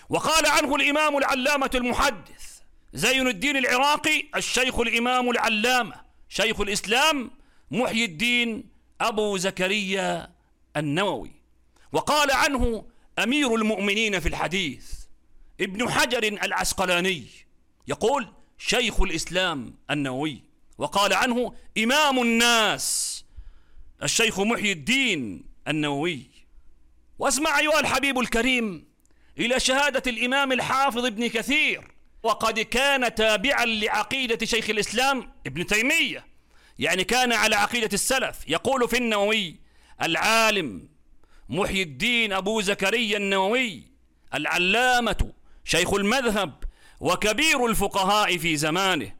[0.09, 2.61] وقال عنه الإمام العلامة المحدث
[2.93, 5.95] زين الدين العراقي الشيخ الإمام العلامة
[6.29, 7.31] شيخ الإسلام
[7.73, 8.65] محيي الدين
[9.01, 10.33] أبو زكريا
[10.77, 11.31] النووي.
[11.93, 12.85] وقال عنه
[13.19, 14.93] أمير المؤمنين في الحديث
[15.61, 17.27] ابن حجر العسقلاني
[17.89, 20.43] يقول شيخ الإسلام النووي.
[20.79, 23.25] وقال عنه إمام الناس
[24.03, 26.27] الشيخ محيي الدين النووي.
[27.19, 28.85] واسمع أيها الحبيب الكريم
[29.39, 31.93] إلى شهادة الإمام الحافظ ابن كثير.
[32.23, 36.32] وقد كان تابعا لعقيدة شيخ الإسلام ابن تيمية.
[36.79, 38.39] يعني كان على عقيدة السلف.
[38.49, 39.57] يقول في النووي
[40.03, 40.89] العالم
[41.49, 43.83] محيي الدين أبو زكريا النووي
[44.35, 45.33] العلامة
[45.65, 46.65] شيخ المذهب
[47.01, 49.13] وكبير الفقهاء في زمانه.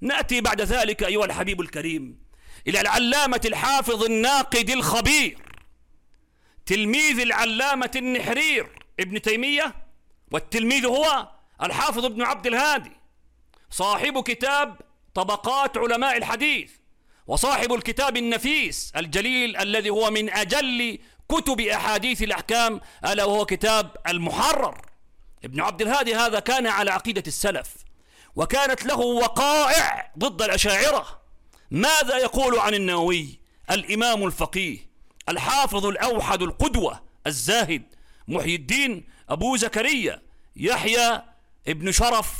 [0.00, 2.22] نأتي بعد ذلك أيها الحبيب الكريم
[2.66, 5.38] إلى العلامة الحافظ الناقد الخبير
[6.66, 8.68] تلميذ العلامة النحرير
[9.00, 9.74] ابن تيمية
[10.30, 11.28] والتلميذ هو
[11.62, 12.92] الحافظ ابن عبد الهادي
[13.70, 14.80] صاحب كتاب
[15.14, 16.70] طبقات علماء الحديث
[17.26, 20.98] وصاحب الكتاب النفيس الجليل الذي هو من أجل
[21.28, 24.86] كتب أحاديث الأحكام ألا وهو كتاب المحرر.
[25.44, 27.68] ابن عبد الهادي هذا كان على عقيدة السلف
[28.36, 31.22] وكانت له وقائع ضد الأشاعرة.
[31.70, 34.78] ماذا يقول عن النووي؟ الإمام الفقيه
[35.28, 37.82] الحافظ الأوحد القدوة الزاهد
[38.28, 40.22] محي الدين أبو زكريا
[40.56, 41.22] يحيى
[41.68, 42.32] ابن شرف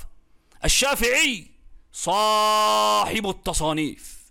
[0.64, 1.51] الشافعي.
[1.92, 4.22] صاحب التصانيف.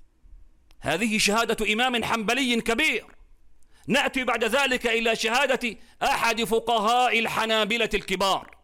[0.79, 3.05] هذه شهادة إمام حنبلي كبير.
[3.87, 8.57] نأتي بعد ذلك إلى شهادة أحد فقهاء الحنابلة الكبار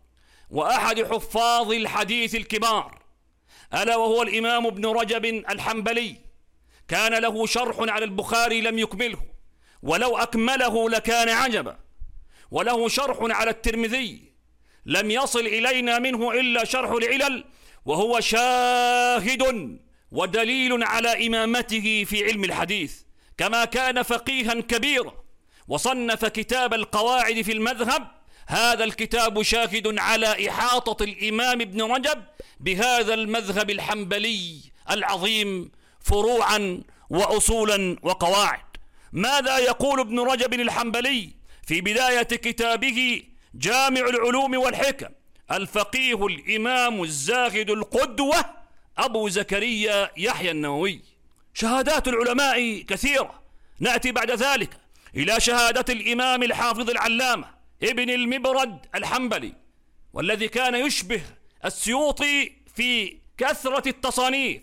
[0.50, 3.00] وأحد حفاظ الحديث الكبار.
[3.74, 6.16] ألا وهو الإمام ابن رجب الحنبلي.
[6.88, 9.22] كان له شرح على البخاري لم يكمله.
[9.84, 11.80] ولو أكمله لكان عجبا.
[12.52, 14.32] وله شرح على الترمذي.
[14.86, 17.46] لم يصل إلينا منه إلا شرح العلل
[17.88, 19.44] وهو شاهد
[20.12, 23.02] ودليل على إمامته في علم الحديث
[23.38, 25.14] كما كان فقيها كبيرا
[25.68, 28.08] وصنف كتاب القواعد في المذهب
[28.48, 32.24] هذا الكتاب شاهد على إحاطة الإمام ابن رجب
[32.60, 34.60] بهذا المذهب الحنبلي
[34.92, 38.68] العظيم فروعا وأصولا وقواعد.
[39.12, 41.30] ماذا يقول ابن رجب الحنبلي
[41.68, 43.24] في بداية كتابه
[43.56, 45.10] جامع العلوم والحكم؟
[45.52, 48.46] الفقيه الإمام الزاهد القدوة
[48.98, 51.02] أبو زكريا يحيى النووي.
[51.54, 53.42] شهادات العلماء كثيرة.
[53.80, 54.70] نأتي بعد ذلك
[55.16, 57.48] إلى شهادة الإمام الحافظ العلامة
[57.84, 59.54] ابن المبرد الحنبلي
[60.14, 61.22] والذي كان يشبه
[61.66, 64.62] السيوطي في كثرة التصانيف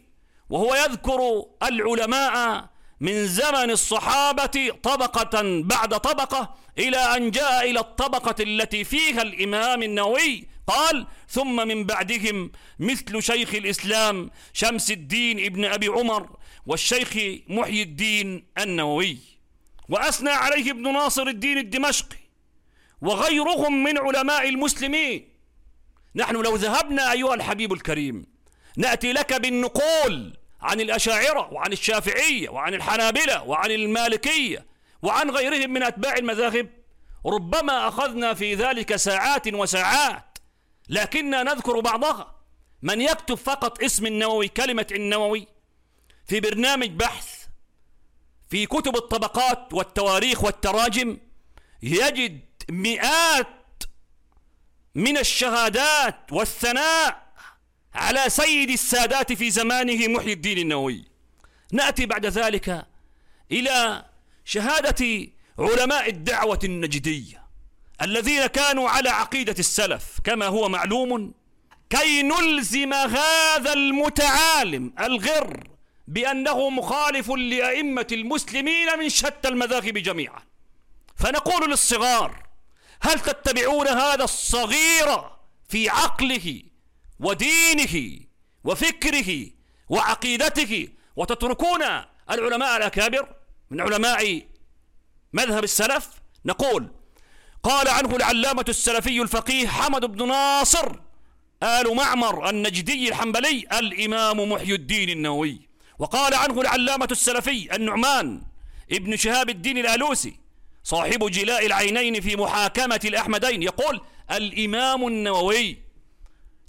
[0.50, 2.64] وهو يذكر العلماء
[3.00, 10.48] من زمن الصحابة طبقة بعد طبقة إلى أن جاء إلى الطبقة التي فيها الإمام النووي
[10.66, 17.16] قال ثم من بعدهم مثل شيخ الإسلام شمس الدين ابن أبي عمر والشيخ
[17.48, 19.18] محيي الدين النووي.
[19.88, 22.16] وأثنى عليه ابن ناصر الدين الدمشقي
[23.00, 25.28] وغيرهم من علماء المسلمين.
[26.14, 28.26] نحن لو ذهبنا أيها الحبيب الكريم
[28.76, 34.66] نأتي لك بالنقول عن الأشاعرة وعن الشافعية وعن الحنابلة وعن المالكية
[35.02, 36.70] وعن غيرهم من أتباع المذاهب
[37.26, 40.33] ربما أخذنا في ذلك ساعات وساعات
[40.88, 42.34] لكننا نذكر بعضها.
[42.82, 45.46] من يكتب فقط اسم النووي كلمة النووي
[46.26, 47.46] في برنامج بحث
[48.50, 51.18] في كتب الطبقات والتواريخ والتراجم
[51.82, 53.82] يجد مئات
[54.94, 57.32] من الشهادات والثناء
[57.94, 61.04] على سيد السادات في زمانه محي الدين النووي.
[61.72, 62.86] نأتي بعد ذلك
[63.52, 64.04] إلى
[64.44, 67.43] شهادة علماء الدعوة النجدية.
[68.04, 71.34] الذين كانوا على عقيدة السلف كما هو معلوم
[71.90, 75.68] كي نلزم هذا المتعالم الغر
[76.08, 80.42] بأنه مخالف لأئمة المسلمين من شتى المذاهب جميعا.
[81.16, 82.46] فنقول للصغار
[83.00, 85.30] هل تتبعون هذا الصغير
[85.68, 86.62] في عقله
[87.20, 88.20] ودينه
[88.64, 89.46] وفكره
[89.88, 91.82] وعقيدته؟ وتتركون
[92.30, 93.28] العلماء الأكابر
[93.70, 94.42] من علماء
[95.32, 96.08] مذهب السلف؟
[96.44, 96.90] نقول
[97.64, 100.96] قال عنه العلامة السلفي الفقيه حمد بن ناصر
[101.62, 105.68] آل معمر النجدي الحنبلي الإمام محي الدين النووي.
[105.98, 108.42] وقال عنه العلامة السلفي النعمان
[108.92, 110.36] ابن شهاب الدين الآلوسي
[110.82, 114.00] صاحب جلاء العينين في محاكمة الأحمدين يقول
[114.30, 115.78] الإمام النووي.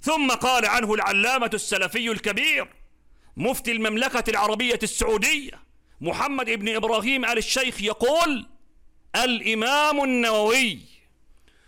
[0.00, 2.68] ثم قال عنه العلامة السلفي الكبير
[3.36, 5.62] مفتي المملكة العربية السعودية
[6.00, 8.46] محمد ابن إبراهيم آل الشيخ يقول
[9.24, 10.78] الإمام النووي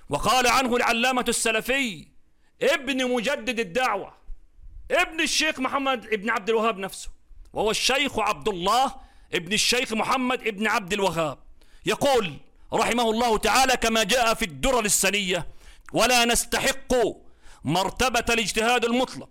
[0.08, 2.06] وقال عنه العلامة السلفي
[2.62, 4.14] ابن مجدد الدعوة
[4.90, 7.08] ابن الشيخ محمد ابن عبد الوهاب نفسه
[7.52, 8.94] وهو الشيخ عبد الله
[9.34, 11.38] ابن الشيخ محمد ابن عبد الوهاب.
[11.86, 12.36] يقول
[12.72, 15.46] رحمه الله تعالى كما جاء في الدرر السنية
[15.92, 16.94] ولا نستحق
[17.64, 19.28] مرتبة الاجتهاد المطلق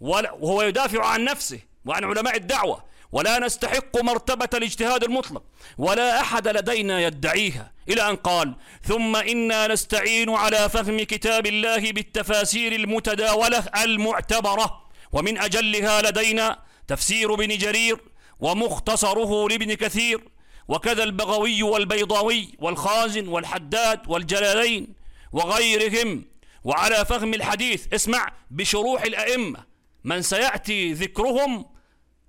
[0.00, 5.42] وهو يدافع عن نفسه وعن علماء الدعوة ولا نستحق مرتبة الاجتهاد المطلق
[5.78, 7.72] ولا أحد لدينا يدعيها.
[7.88, 16.02] إلى أن قال ثم إنا نستعين على فهم كتاب الله بالتفاسير المتداولة المعتبرة ومن أجلها
[16.02, 18.00] لدينا تفسير ابن جرير
[18.40, 20.20] ومختصره لابن كثير
[20.68, 24.94] وكذا البغوي والبيضاوي والخازن والحداد والجلالين
[25.32, 26.24] وغيرهم.
[26.64, 29.64] وعلى فهم الحديث اسمع بشروح الأئمة
[30.04, 31.66] من سيأتي ذكرهم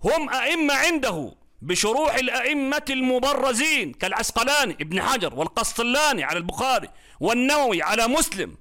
[0.04, 8.58] هم أئمة عنده بشروح الأئمة المبرزين كالعسقلاني ابن حجر والقسطلاني على البخاري والنووي على مسلم.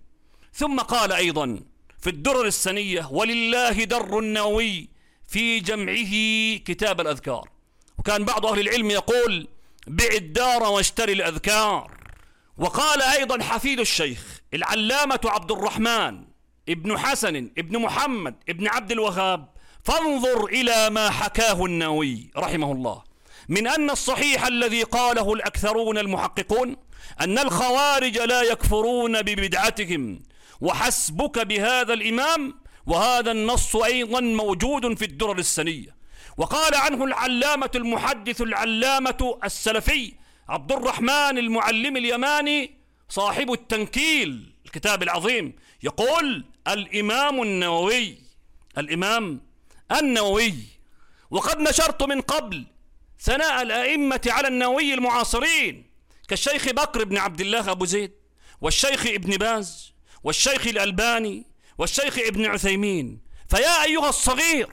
[0.53, 1.61] ثم قال أيضا
[1.99, 4.89] في الدرر السنية ولله در النووي
[5.29, 6.13] في جمعه
[6.65, 7.49] كتاب الأذكار
[7.99, 9.49] وكان بعض أهل العلم يقول
[9.87, 11.91] بع الدار واشتري الأذكار
[12.59, 16.25] وقال أيضا حفيد الشيخ العلامة عبد الرحمن
[16.69, 19.49] ابن حسن ابن محمد ابن عبد الوهاب
[19.85, 23.03] فانظر إلى ما حكاه النووي رحمه الله.
[23.49, 26.77] من أن الصحيح الذي قاله الأكثرون المحققون
[27.21, 30.23] أن الخوارج لا يكفرون ببدعتهم
[30.61, 32.55] وحسبك بهذا الإمام
[32.87, 35.97] وهذا النص أيضا موجود في الدرر السنية.
[36.37, 40.13] وقال عنه العلامة المحدث العلامة السلفي
[40.49, 42.75] عبد الرحمن المعلم اليماني
[43.09, 48.19] صاحب التنكيل الكتاب العظيم يقول الإمام النووي
[48.79, 49.41] الإمام
[49.93, 50.55] النووي.
[51.31, 52.67] وقد نشرت من قبل
[53.21, 55.91] ثناء الأئمة على النووي المعاصرين
[56.29, 58.13] كالشيخ بكر بن عبد الله أبو زيد
[58.61, 59.93] والشيخ ابن باز
[60.25, 61.47] والشيخ الألباني
[61.79, 63.21] والشيخ ابن عثيمين.
[63.49, 64.69] فيا أيها الصغير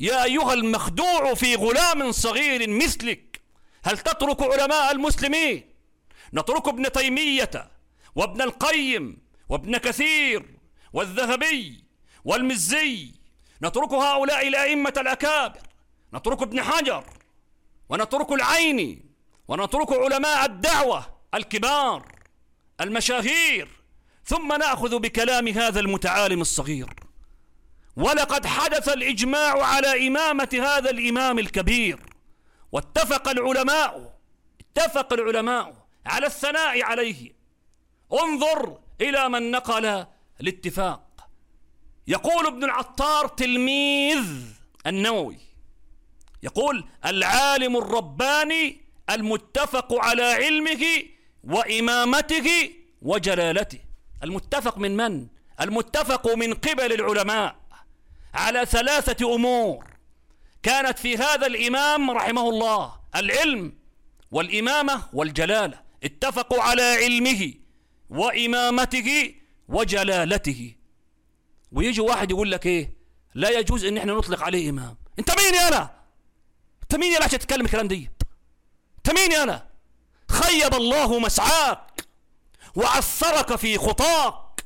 [0.00, 3.40] يا أيها المخدوع في غلام صغير مثلك
[3.84, 5.64] هل تترك علماء المسلمين؟
[6.34, 7.70] نترك ابن تيمية
[8.14, 10.46] وابن القيم وابن كثير
[10.92, 11.84] والذهبي
[12.24, 13.21] والمزي
[13.62, 15.60] نترك هؤلاء الأئمة الأكابر
[16.14, 17.04] نترك ابن حجر
[17.88, 19.04] ونترك العيني
[19.48, 22.12] ونترك علماء الدعوة الكبار
[22.80, 23.68] المشاهير
[24.24, 26.94] ثم نأخذ بكلام هذا المتعالم الصغير.
[27.96, 32.00] ولقد حدث الإجماع على إمامة هذا الإمام الكبير
[32.72, 34.18] واتفق العلماء
[34.60, 35.74] اتفق العلماء
[36.06, 37.32] على الثناء عليه.
[38.12, 40.06] انظر إلى من نقل
[40.40, 41.11] الاتفاق.
[42.06, 44.24] يقول ابن العطار تلميذ
[44.86, 45.38] النووي.
[46.42, 50.84] يقول العالم الرباني المتفق على علمه
[51.44, 52.70] وإمامته
[53.02, 53.78] وجلالته.
[54.24, 55.26] المتفق من من؟
[55.60, 57.56] المتفق من قبل العلماء
[58.34, 59.86] على ثلاثة أمور.
[60.62, 63.72] كانت في هذا الإمام رحمه الله العلم
[64.30, 65.80] والإمامة والجلالة.
[66.04, 67.54] اتفقوا على علمه
[68.10, 69.34] وإمامته
[69.68, 70.74] وجلالته.
[71.72, 72.92] ويجي واحد يقول لك إيه؟
[73.34, 75.90] لا يجوز إن إحنا نطلق عليه امام أنت مين يا أنا؟
[76.82, 78.10] أنت مين يا عشان تتكلم الكلام دي؟
[78.98, 79.66] أنت مين يا أنا؟
[80.28, 82.04] خيب الله مسعاك
[82.74, 84.64] وعثرك في خطاك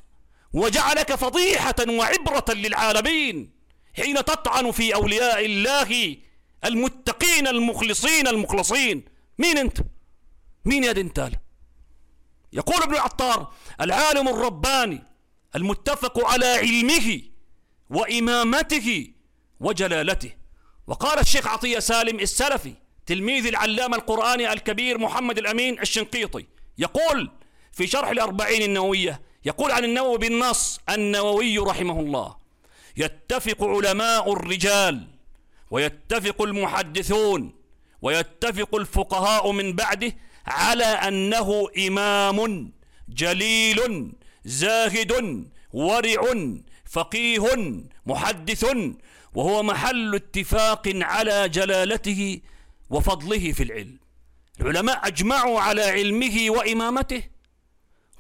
[0.53, 3.51] وجعلك فضيحة وعبرة للعالمين
[3.97, 6.17] حين تطعن في أولياء الله
[6.65, 9.05] المتقين المخلصين المخلصين.
[9.39, 9.79] مين أنت؟
[10.65, 11.37] مين يا دنتال؟
[12.53, 15.03] يقول ابن العطار العالم الرباني
[15.57, 17.21] المتفق على علمه
[17.91, 19.09] وإمامته
[19.61, 20.33] وجلالته.
[20.87, 22.75] وقال الشيخ عطية سالم السلفي
[23.07, 26.47] تلميذ العلامة القرآني الكبير محمد الأمين الشنقيطي
[26.79, 27.31] يقول
[27.73, 32.37] في شرح الأربعين النووية يقول عن النووي بالنص النووي رحمه الله
[32.97, 35.07] يتفق علماء الرجال
[35.71, 37.55] ويتفق المحدثون
[38.03, 40.17] ويتفق الفقهاء من بعده
[40.47, 42.71] على أنه إمام
[43.09, 44.13] جليل
[44.47, 46.23] زاهد ورع
[46.85, 47.45] فقيه
[48.07, 48.67] محدث
[49.35, 52.41] وهو محل اتفاق على جلالته
[52.91, 53.99] وفضله في العلم.
[54.61, 57.23] العلماء أجمعوا على علمه وإمامته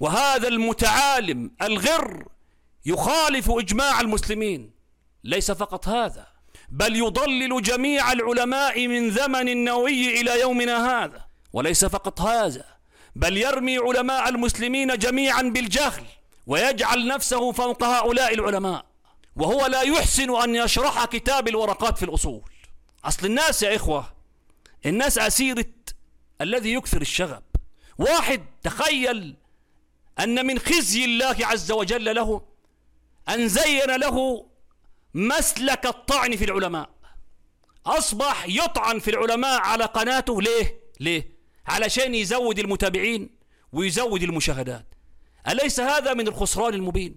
[0.01, 2.29] وهذا المتعالم الغر
[2.87, 4.70] يخالف إجماع المسلمين.
[5.24, 6.27] ليس فقط هذا
[6.68, 11.27] بل يضلل جميع العلماء من زمن النووي إلى يومنا هذا.
[11.53, 12.64] وليس فقط هذا
[13.16, 16.05] بل يرمي علماء المسلمين جميعا بالجهل.
[16.47, 18.86] ويجعل نفسه فوق هؤلاء العلماء
[19.36, 22.42] وهو لا يحسن أن يشرح كتاب الورقات في الأصول.
[23.05, 24.12] أصل الناس يا إخوة
[24.86, 25.66] الناس أسيرة
[26.40, 27.42] الذي يكثر الشغب.
[27.99, 29.36] واحد تخيل
[30.18, 32.42] أن من خزي الله عز وجل له
[33.28, 34.47] أن زين له
[35.14, 36.90] مسلك الطعن في العلماء.
[37.86, 40.42] أصبح يطعن في العلماء على قناته.
[40.42, 41.36] ليه؟ ليه؟
[41.66, 43.30] علشان يزود المتابعين
[43.72, 44.86] ويزود المشاهدات.
[45.49, 47.16] أليس هذا من الخسران المبين؟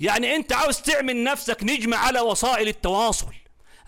[0.00, 3.34] يعني أنت عاوز تعمل نفسك نجم على وسائل التواصل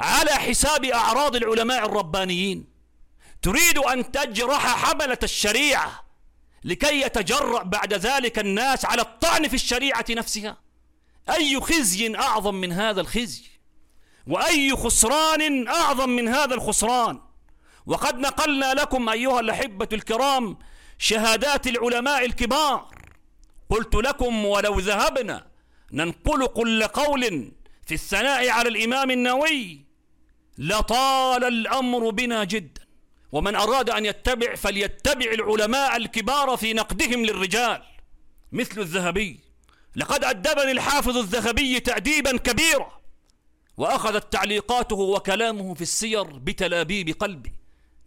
[0.01, 2.65] على حساب أعراض العلماء الربانيين.
[3.43, 6.05] تريد أن تجرح حملة الشريعة
[6.65, 10.57] لكي يتجرأ بعد ذلك الناس على الطعن في الشريعة نفسها؟
[11.31, 13.45] أي خزي أعظم من هذا الخزي؟
[14.27, 17.21] وأي خسران أعظم من هذا الخسران؟
[17.87, 20.59] وقد نقلنا لكم أيها الأحبة الكرام
[20.99, 22.94] شهادات العلماء الكبار
[23.75, 25.47] قلت لكم ولو ذهبنا
[25.93, 27.53] ننقل كل قول
[27.87, 29.81] في الثناء على الإمام النووي
[30.59, 32.83] لطال الأمر بنا جدا
[33.33, 37.83] ومن أراد أن يتبع فليتبع العلماء الكبار في نقدهم للرجال
[38.53, 39.41] مثل الذهبي.
[39.97, 43.01] لقد أدبني الحافظ الذهبي تأديبا كبيرا
[43.77, 47.53] وأخذت تعليقاته وكلامه في السير بتلابيب قلبي.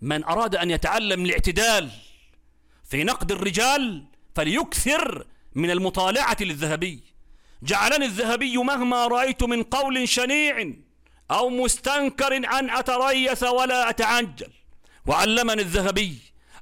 [0.02, 1.90] من أراد أن يتعلم الاعتدال
[2.90, 4.04] في نقد الرجال
[4.36, 5.26] فليكثر
[5.58, 7.04] من المطالعة للذهبي.
[7.64, 10.74] جعلني الذهبي مهما رأيت من قول شنيع
[11.32, 14.52] أو مستنكر أن أتريث ولا أتعجل.
[15.06, 16.18] وعلمني الذهبي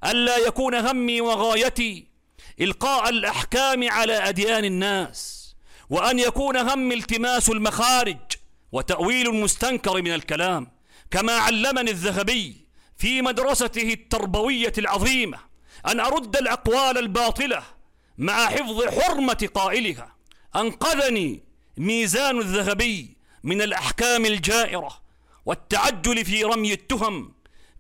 [0.06, 2.06] ألا يكون همي وغايتي
[2.62, 5.46] إلقاء الأحكام على أديان الناس
[5.89, 8.18] وأن يكون هم التماس المخارج
[8.72, 10.68] وتأويل المستنكر من الكلام
[11.12, 12.56] كما علمني الذهبي
[12.98, 15.39] في مدرسته التربوية العظيمة
[15.88, 17.64] أن أرد الأقوال الباطلة
[18.18, 20.16] مع حفظ حرمة قائلها
[20.55, 21.43] أنقذني
[21.78, 25.01] ميزان الذهبي من الأحكام الجائرة
[25.45, 27.34] والتعجل في رمي التهم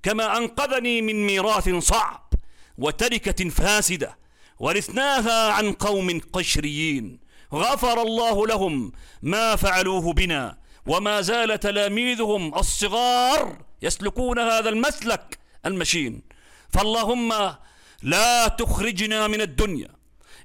[0.03, 2.33] كما أنقذني من ميراث صعب
[2.77, 4.17] وتركة فاسدة
[4.59, 7.19] ورثناها عن قوم قشريين.
[7.53, 10.57] غفر الله لهم ما فعلوه بنا
[10.87, 16.21] وما زال تلاميذهم الصغار يسلكون هذا المسلك المشين.
[16.69, 17.33] فاللهم
[18.03, 19.89] لا تخرجنا من الدنيا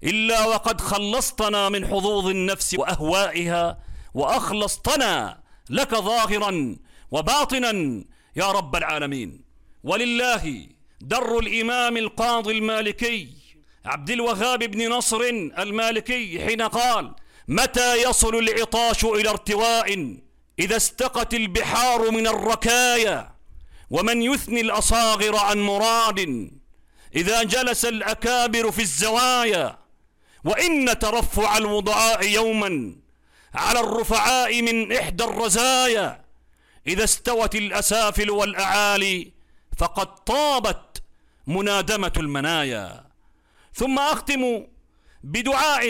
[0.05, 3.79] إلا وقد خلصتنا من حظوظ النفس وأهوائها
[4.15, 5.41] وأخلصتنا
[5.71, 6.77] لك ظاهرا
[7.11, 8.05] وباطنا
[8.37, 9.45] يا رب العالمين.
[9.85, 10.67] ولله
[11.01, 13.29] در الإمام القاضي المالكي
[13.85, 15.21] عبد الوهاب بن نصر
[15.59, 17.15] المالكي حين قال
[17.49, 20.17] متى يصل العطاش إلى ارتواء
[20.59, 23.35] إذا استقت البحار من الركايا
[23.91, 26.51] ومن يثني الأصاغر عن مراد
[27.17, 29.79] إذا جلس الأكابر في الزوايا
[30.45, 32.97] وإن ترفع الوضعاء يوما
[33.55, 36.25] على الرفعاء من إحدى الرزايا.
[36.87, 39.33] إذا استوت الأسافل والأعالي
[39.79, 41.03] فقد طابت
[41.47, 43.05] منادمة المنايا.
[43.75, 44.67] ثم أختم
[45.25, 45.85] بدعاء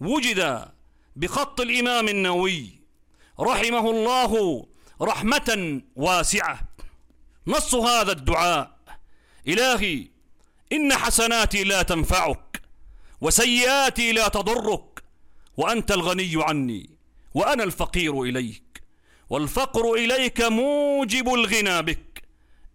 [0.00, 0.68] وجد
[1.16, 2.80] بخط الإمام النووي
[3.40, 4.66] رحمه الله
[5.02, 6.60] رحمة واسعة.
[7.46, 8.78] نص هذا الدعاء
[9.48, 10.08] إلهي
[10.72, 12.47] إن حسناتي لا تنفعك.
[13.20, 15.02] وسيئاتي لا تضرك
[15.56, 16.90] وأنت الغني عني
[17.34, 18.82] وأنا الفقير إليك
[19.30, 22.22] والفقر إليك موجب الغنى بك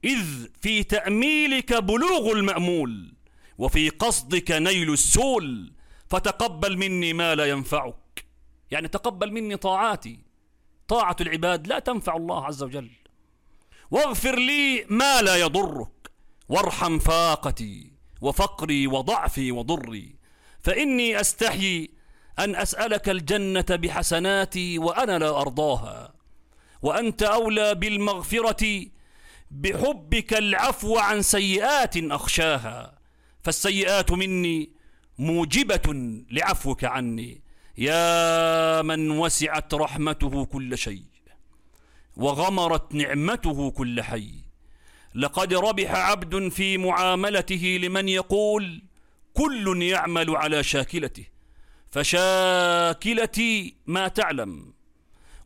[0.03, 3.13] إذ في تأميلك بلوغ المأمول
[3.57, 5.73] وفي قصدك نيل السول
[6.09, 8.25] فتقبل مني ما لا ينفعك.
[8.71, 10.19] يعني تقبل مني طاعاتي
[10.87, 12.89] طاعة العباد لا تنفع الله عز وجل.
[13.91, 16.11] واغفر لي ما لا يضرك
[16.49, 17.91] وارحم فاقتي
[18.21, 20.15] وفقري وضعفي وضري
[20.64, 21.91] فإني أستحيي
[22.39, 26.14] أن أسألك الجنة بحسناتي وأنا لا أرضاها.
[26.82, 28.86] وأنت أولى بالمغفرة
[29.51, 32.97] بحبك العفو عن سيئات أخشاها.
[33.41, 34.70] فالسيئات مني
[35.20, 37.41] موجبة لعفوك عني.
[37.78, 41.03] يا من وسعت رحمته كل شيء
[42.18, 44.32] وغمرت نعمته كل حي.
[45.16, 48.84] لقد ربح عبد في معاملته لمن يقول
[49.34, 51.25] كل يعمل على شاكلته
[51.89, 54.73] فشاكلتي ما تعلم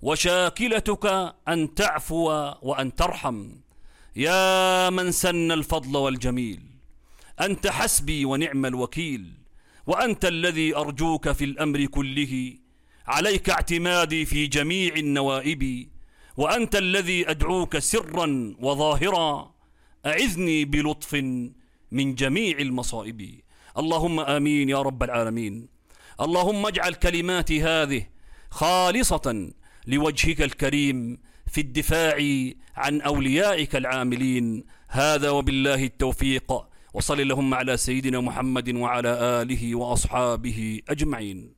[0.01, 3.49] وشاكلتك أن تعفو وأن ترحم.
[4.15, 6.61] يا من سن الفضل والجميل
[7.41, 9.33] أنت حسبي ونعم الوكيل
[9.87, 12.53] وأنت الذي أرجوك في الأمر كله.
[13.07, 15.89] عليك اعتمادي في جميع النوائب
[16.37, 19.55] وأنت الذي أدعوك سرا وظاهرا.
[20.05, 21.13] أعذني بلطف
[21.91, 23.41] من جميع المصائب.
[23.77, 25.67] اللهم آمين يا رب العالمين.
[26.21, 28.03] اللهم اجعل كلماتي هذه
[28.49, 29.51] خالصة
[29.87, 31.17] لوجهك الكريم
[31.47, 32.17] في الدفاع
[32.75, 34.63] عن أوليائك العاملين.
[34.87, 36.67] هذا وبالله التوفيق.
[36.93, 39.09] وصل اللهم على سيدنا محمد وعلى
[39.41, 41.56] آله وأصحابه أجمعين.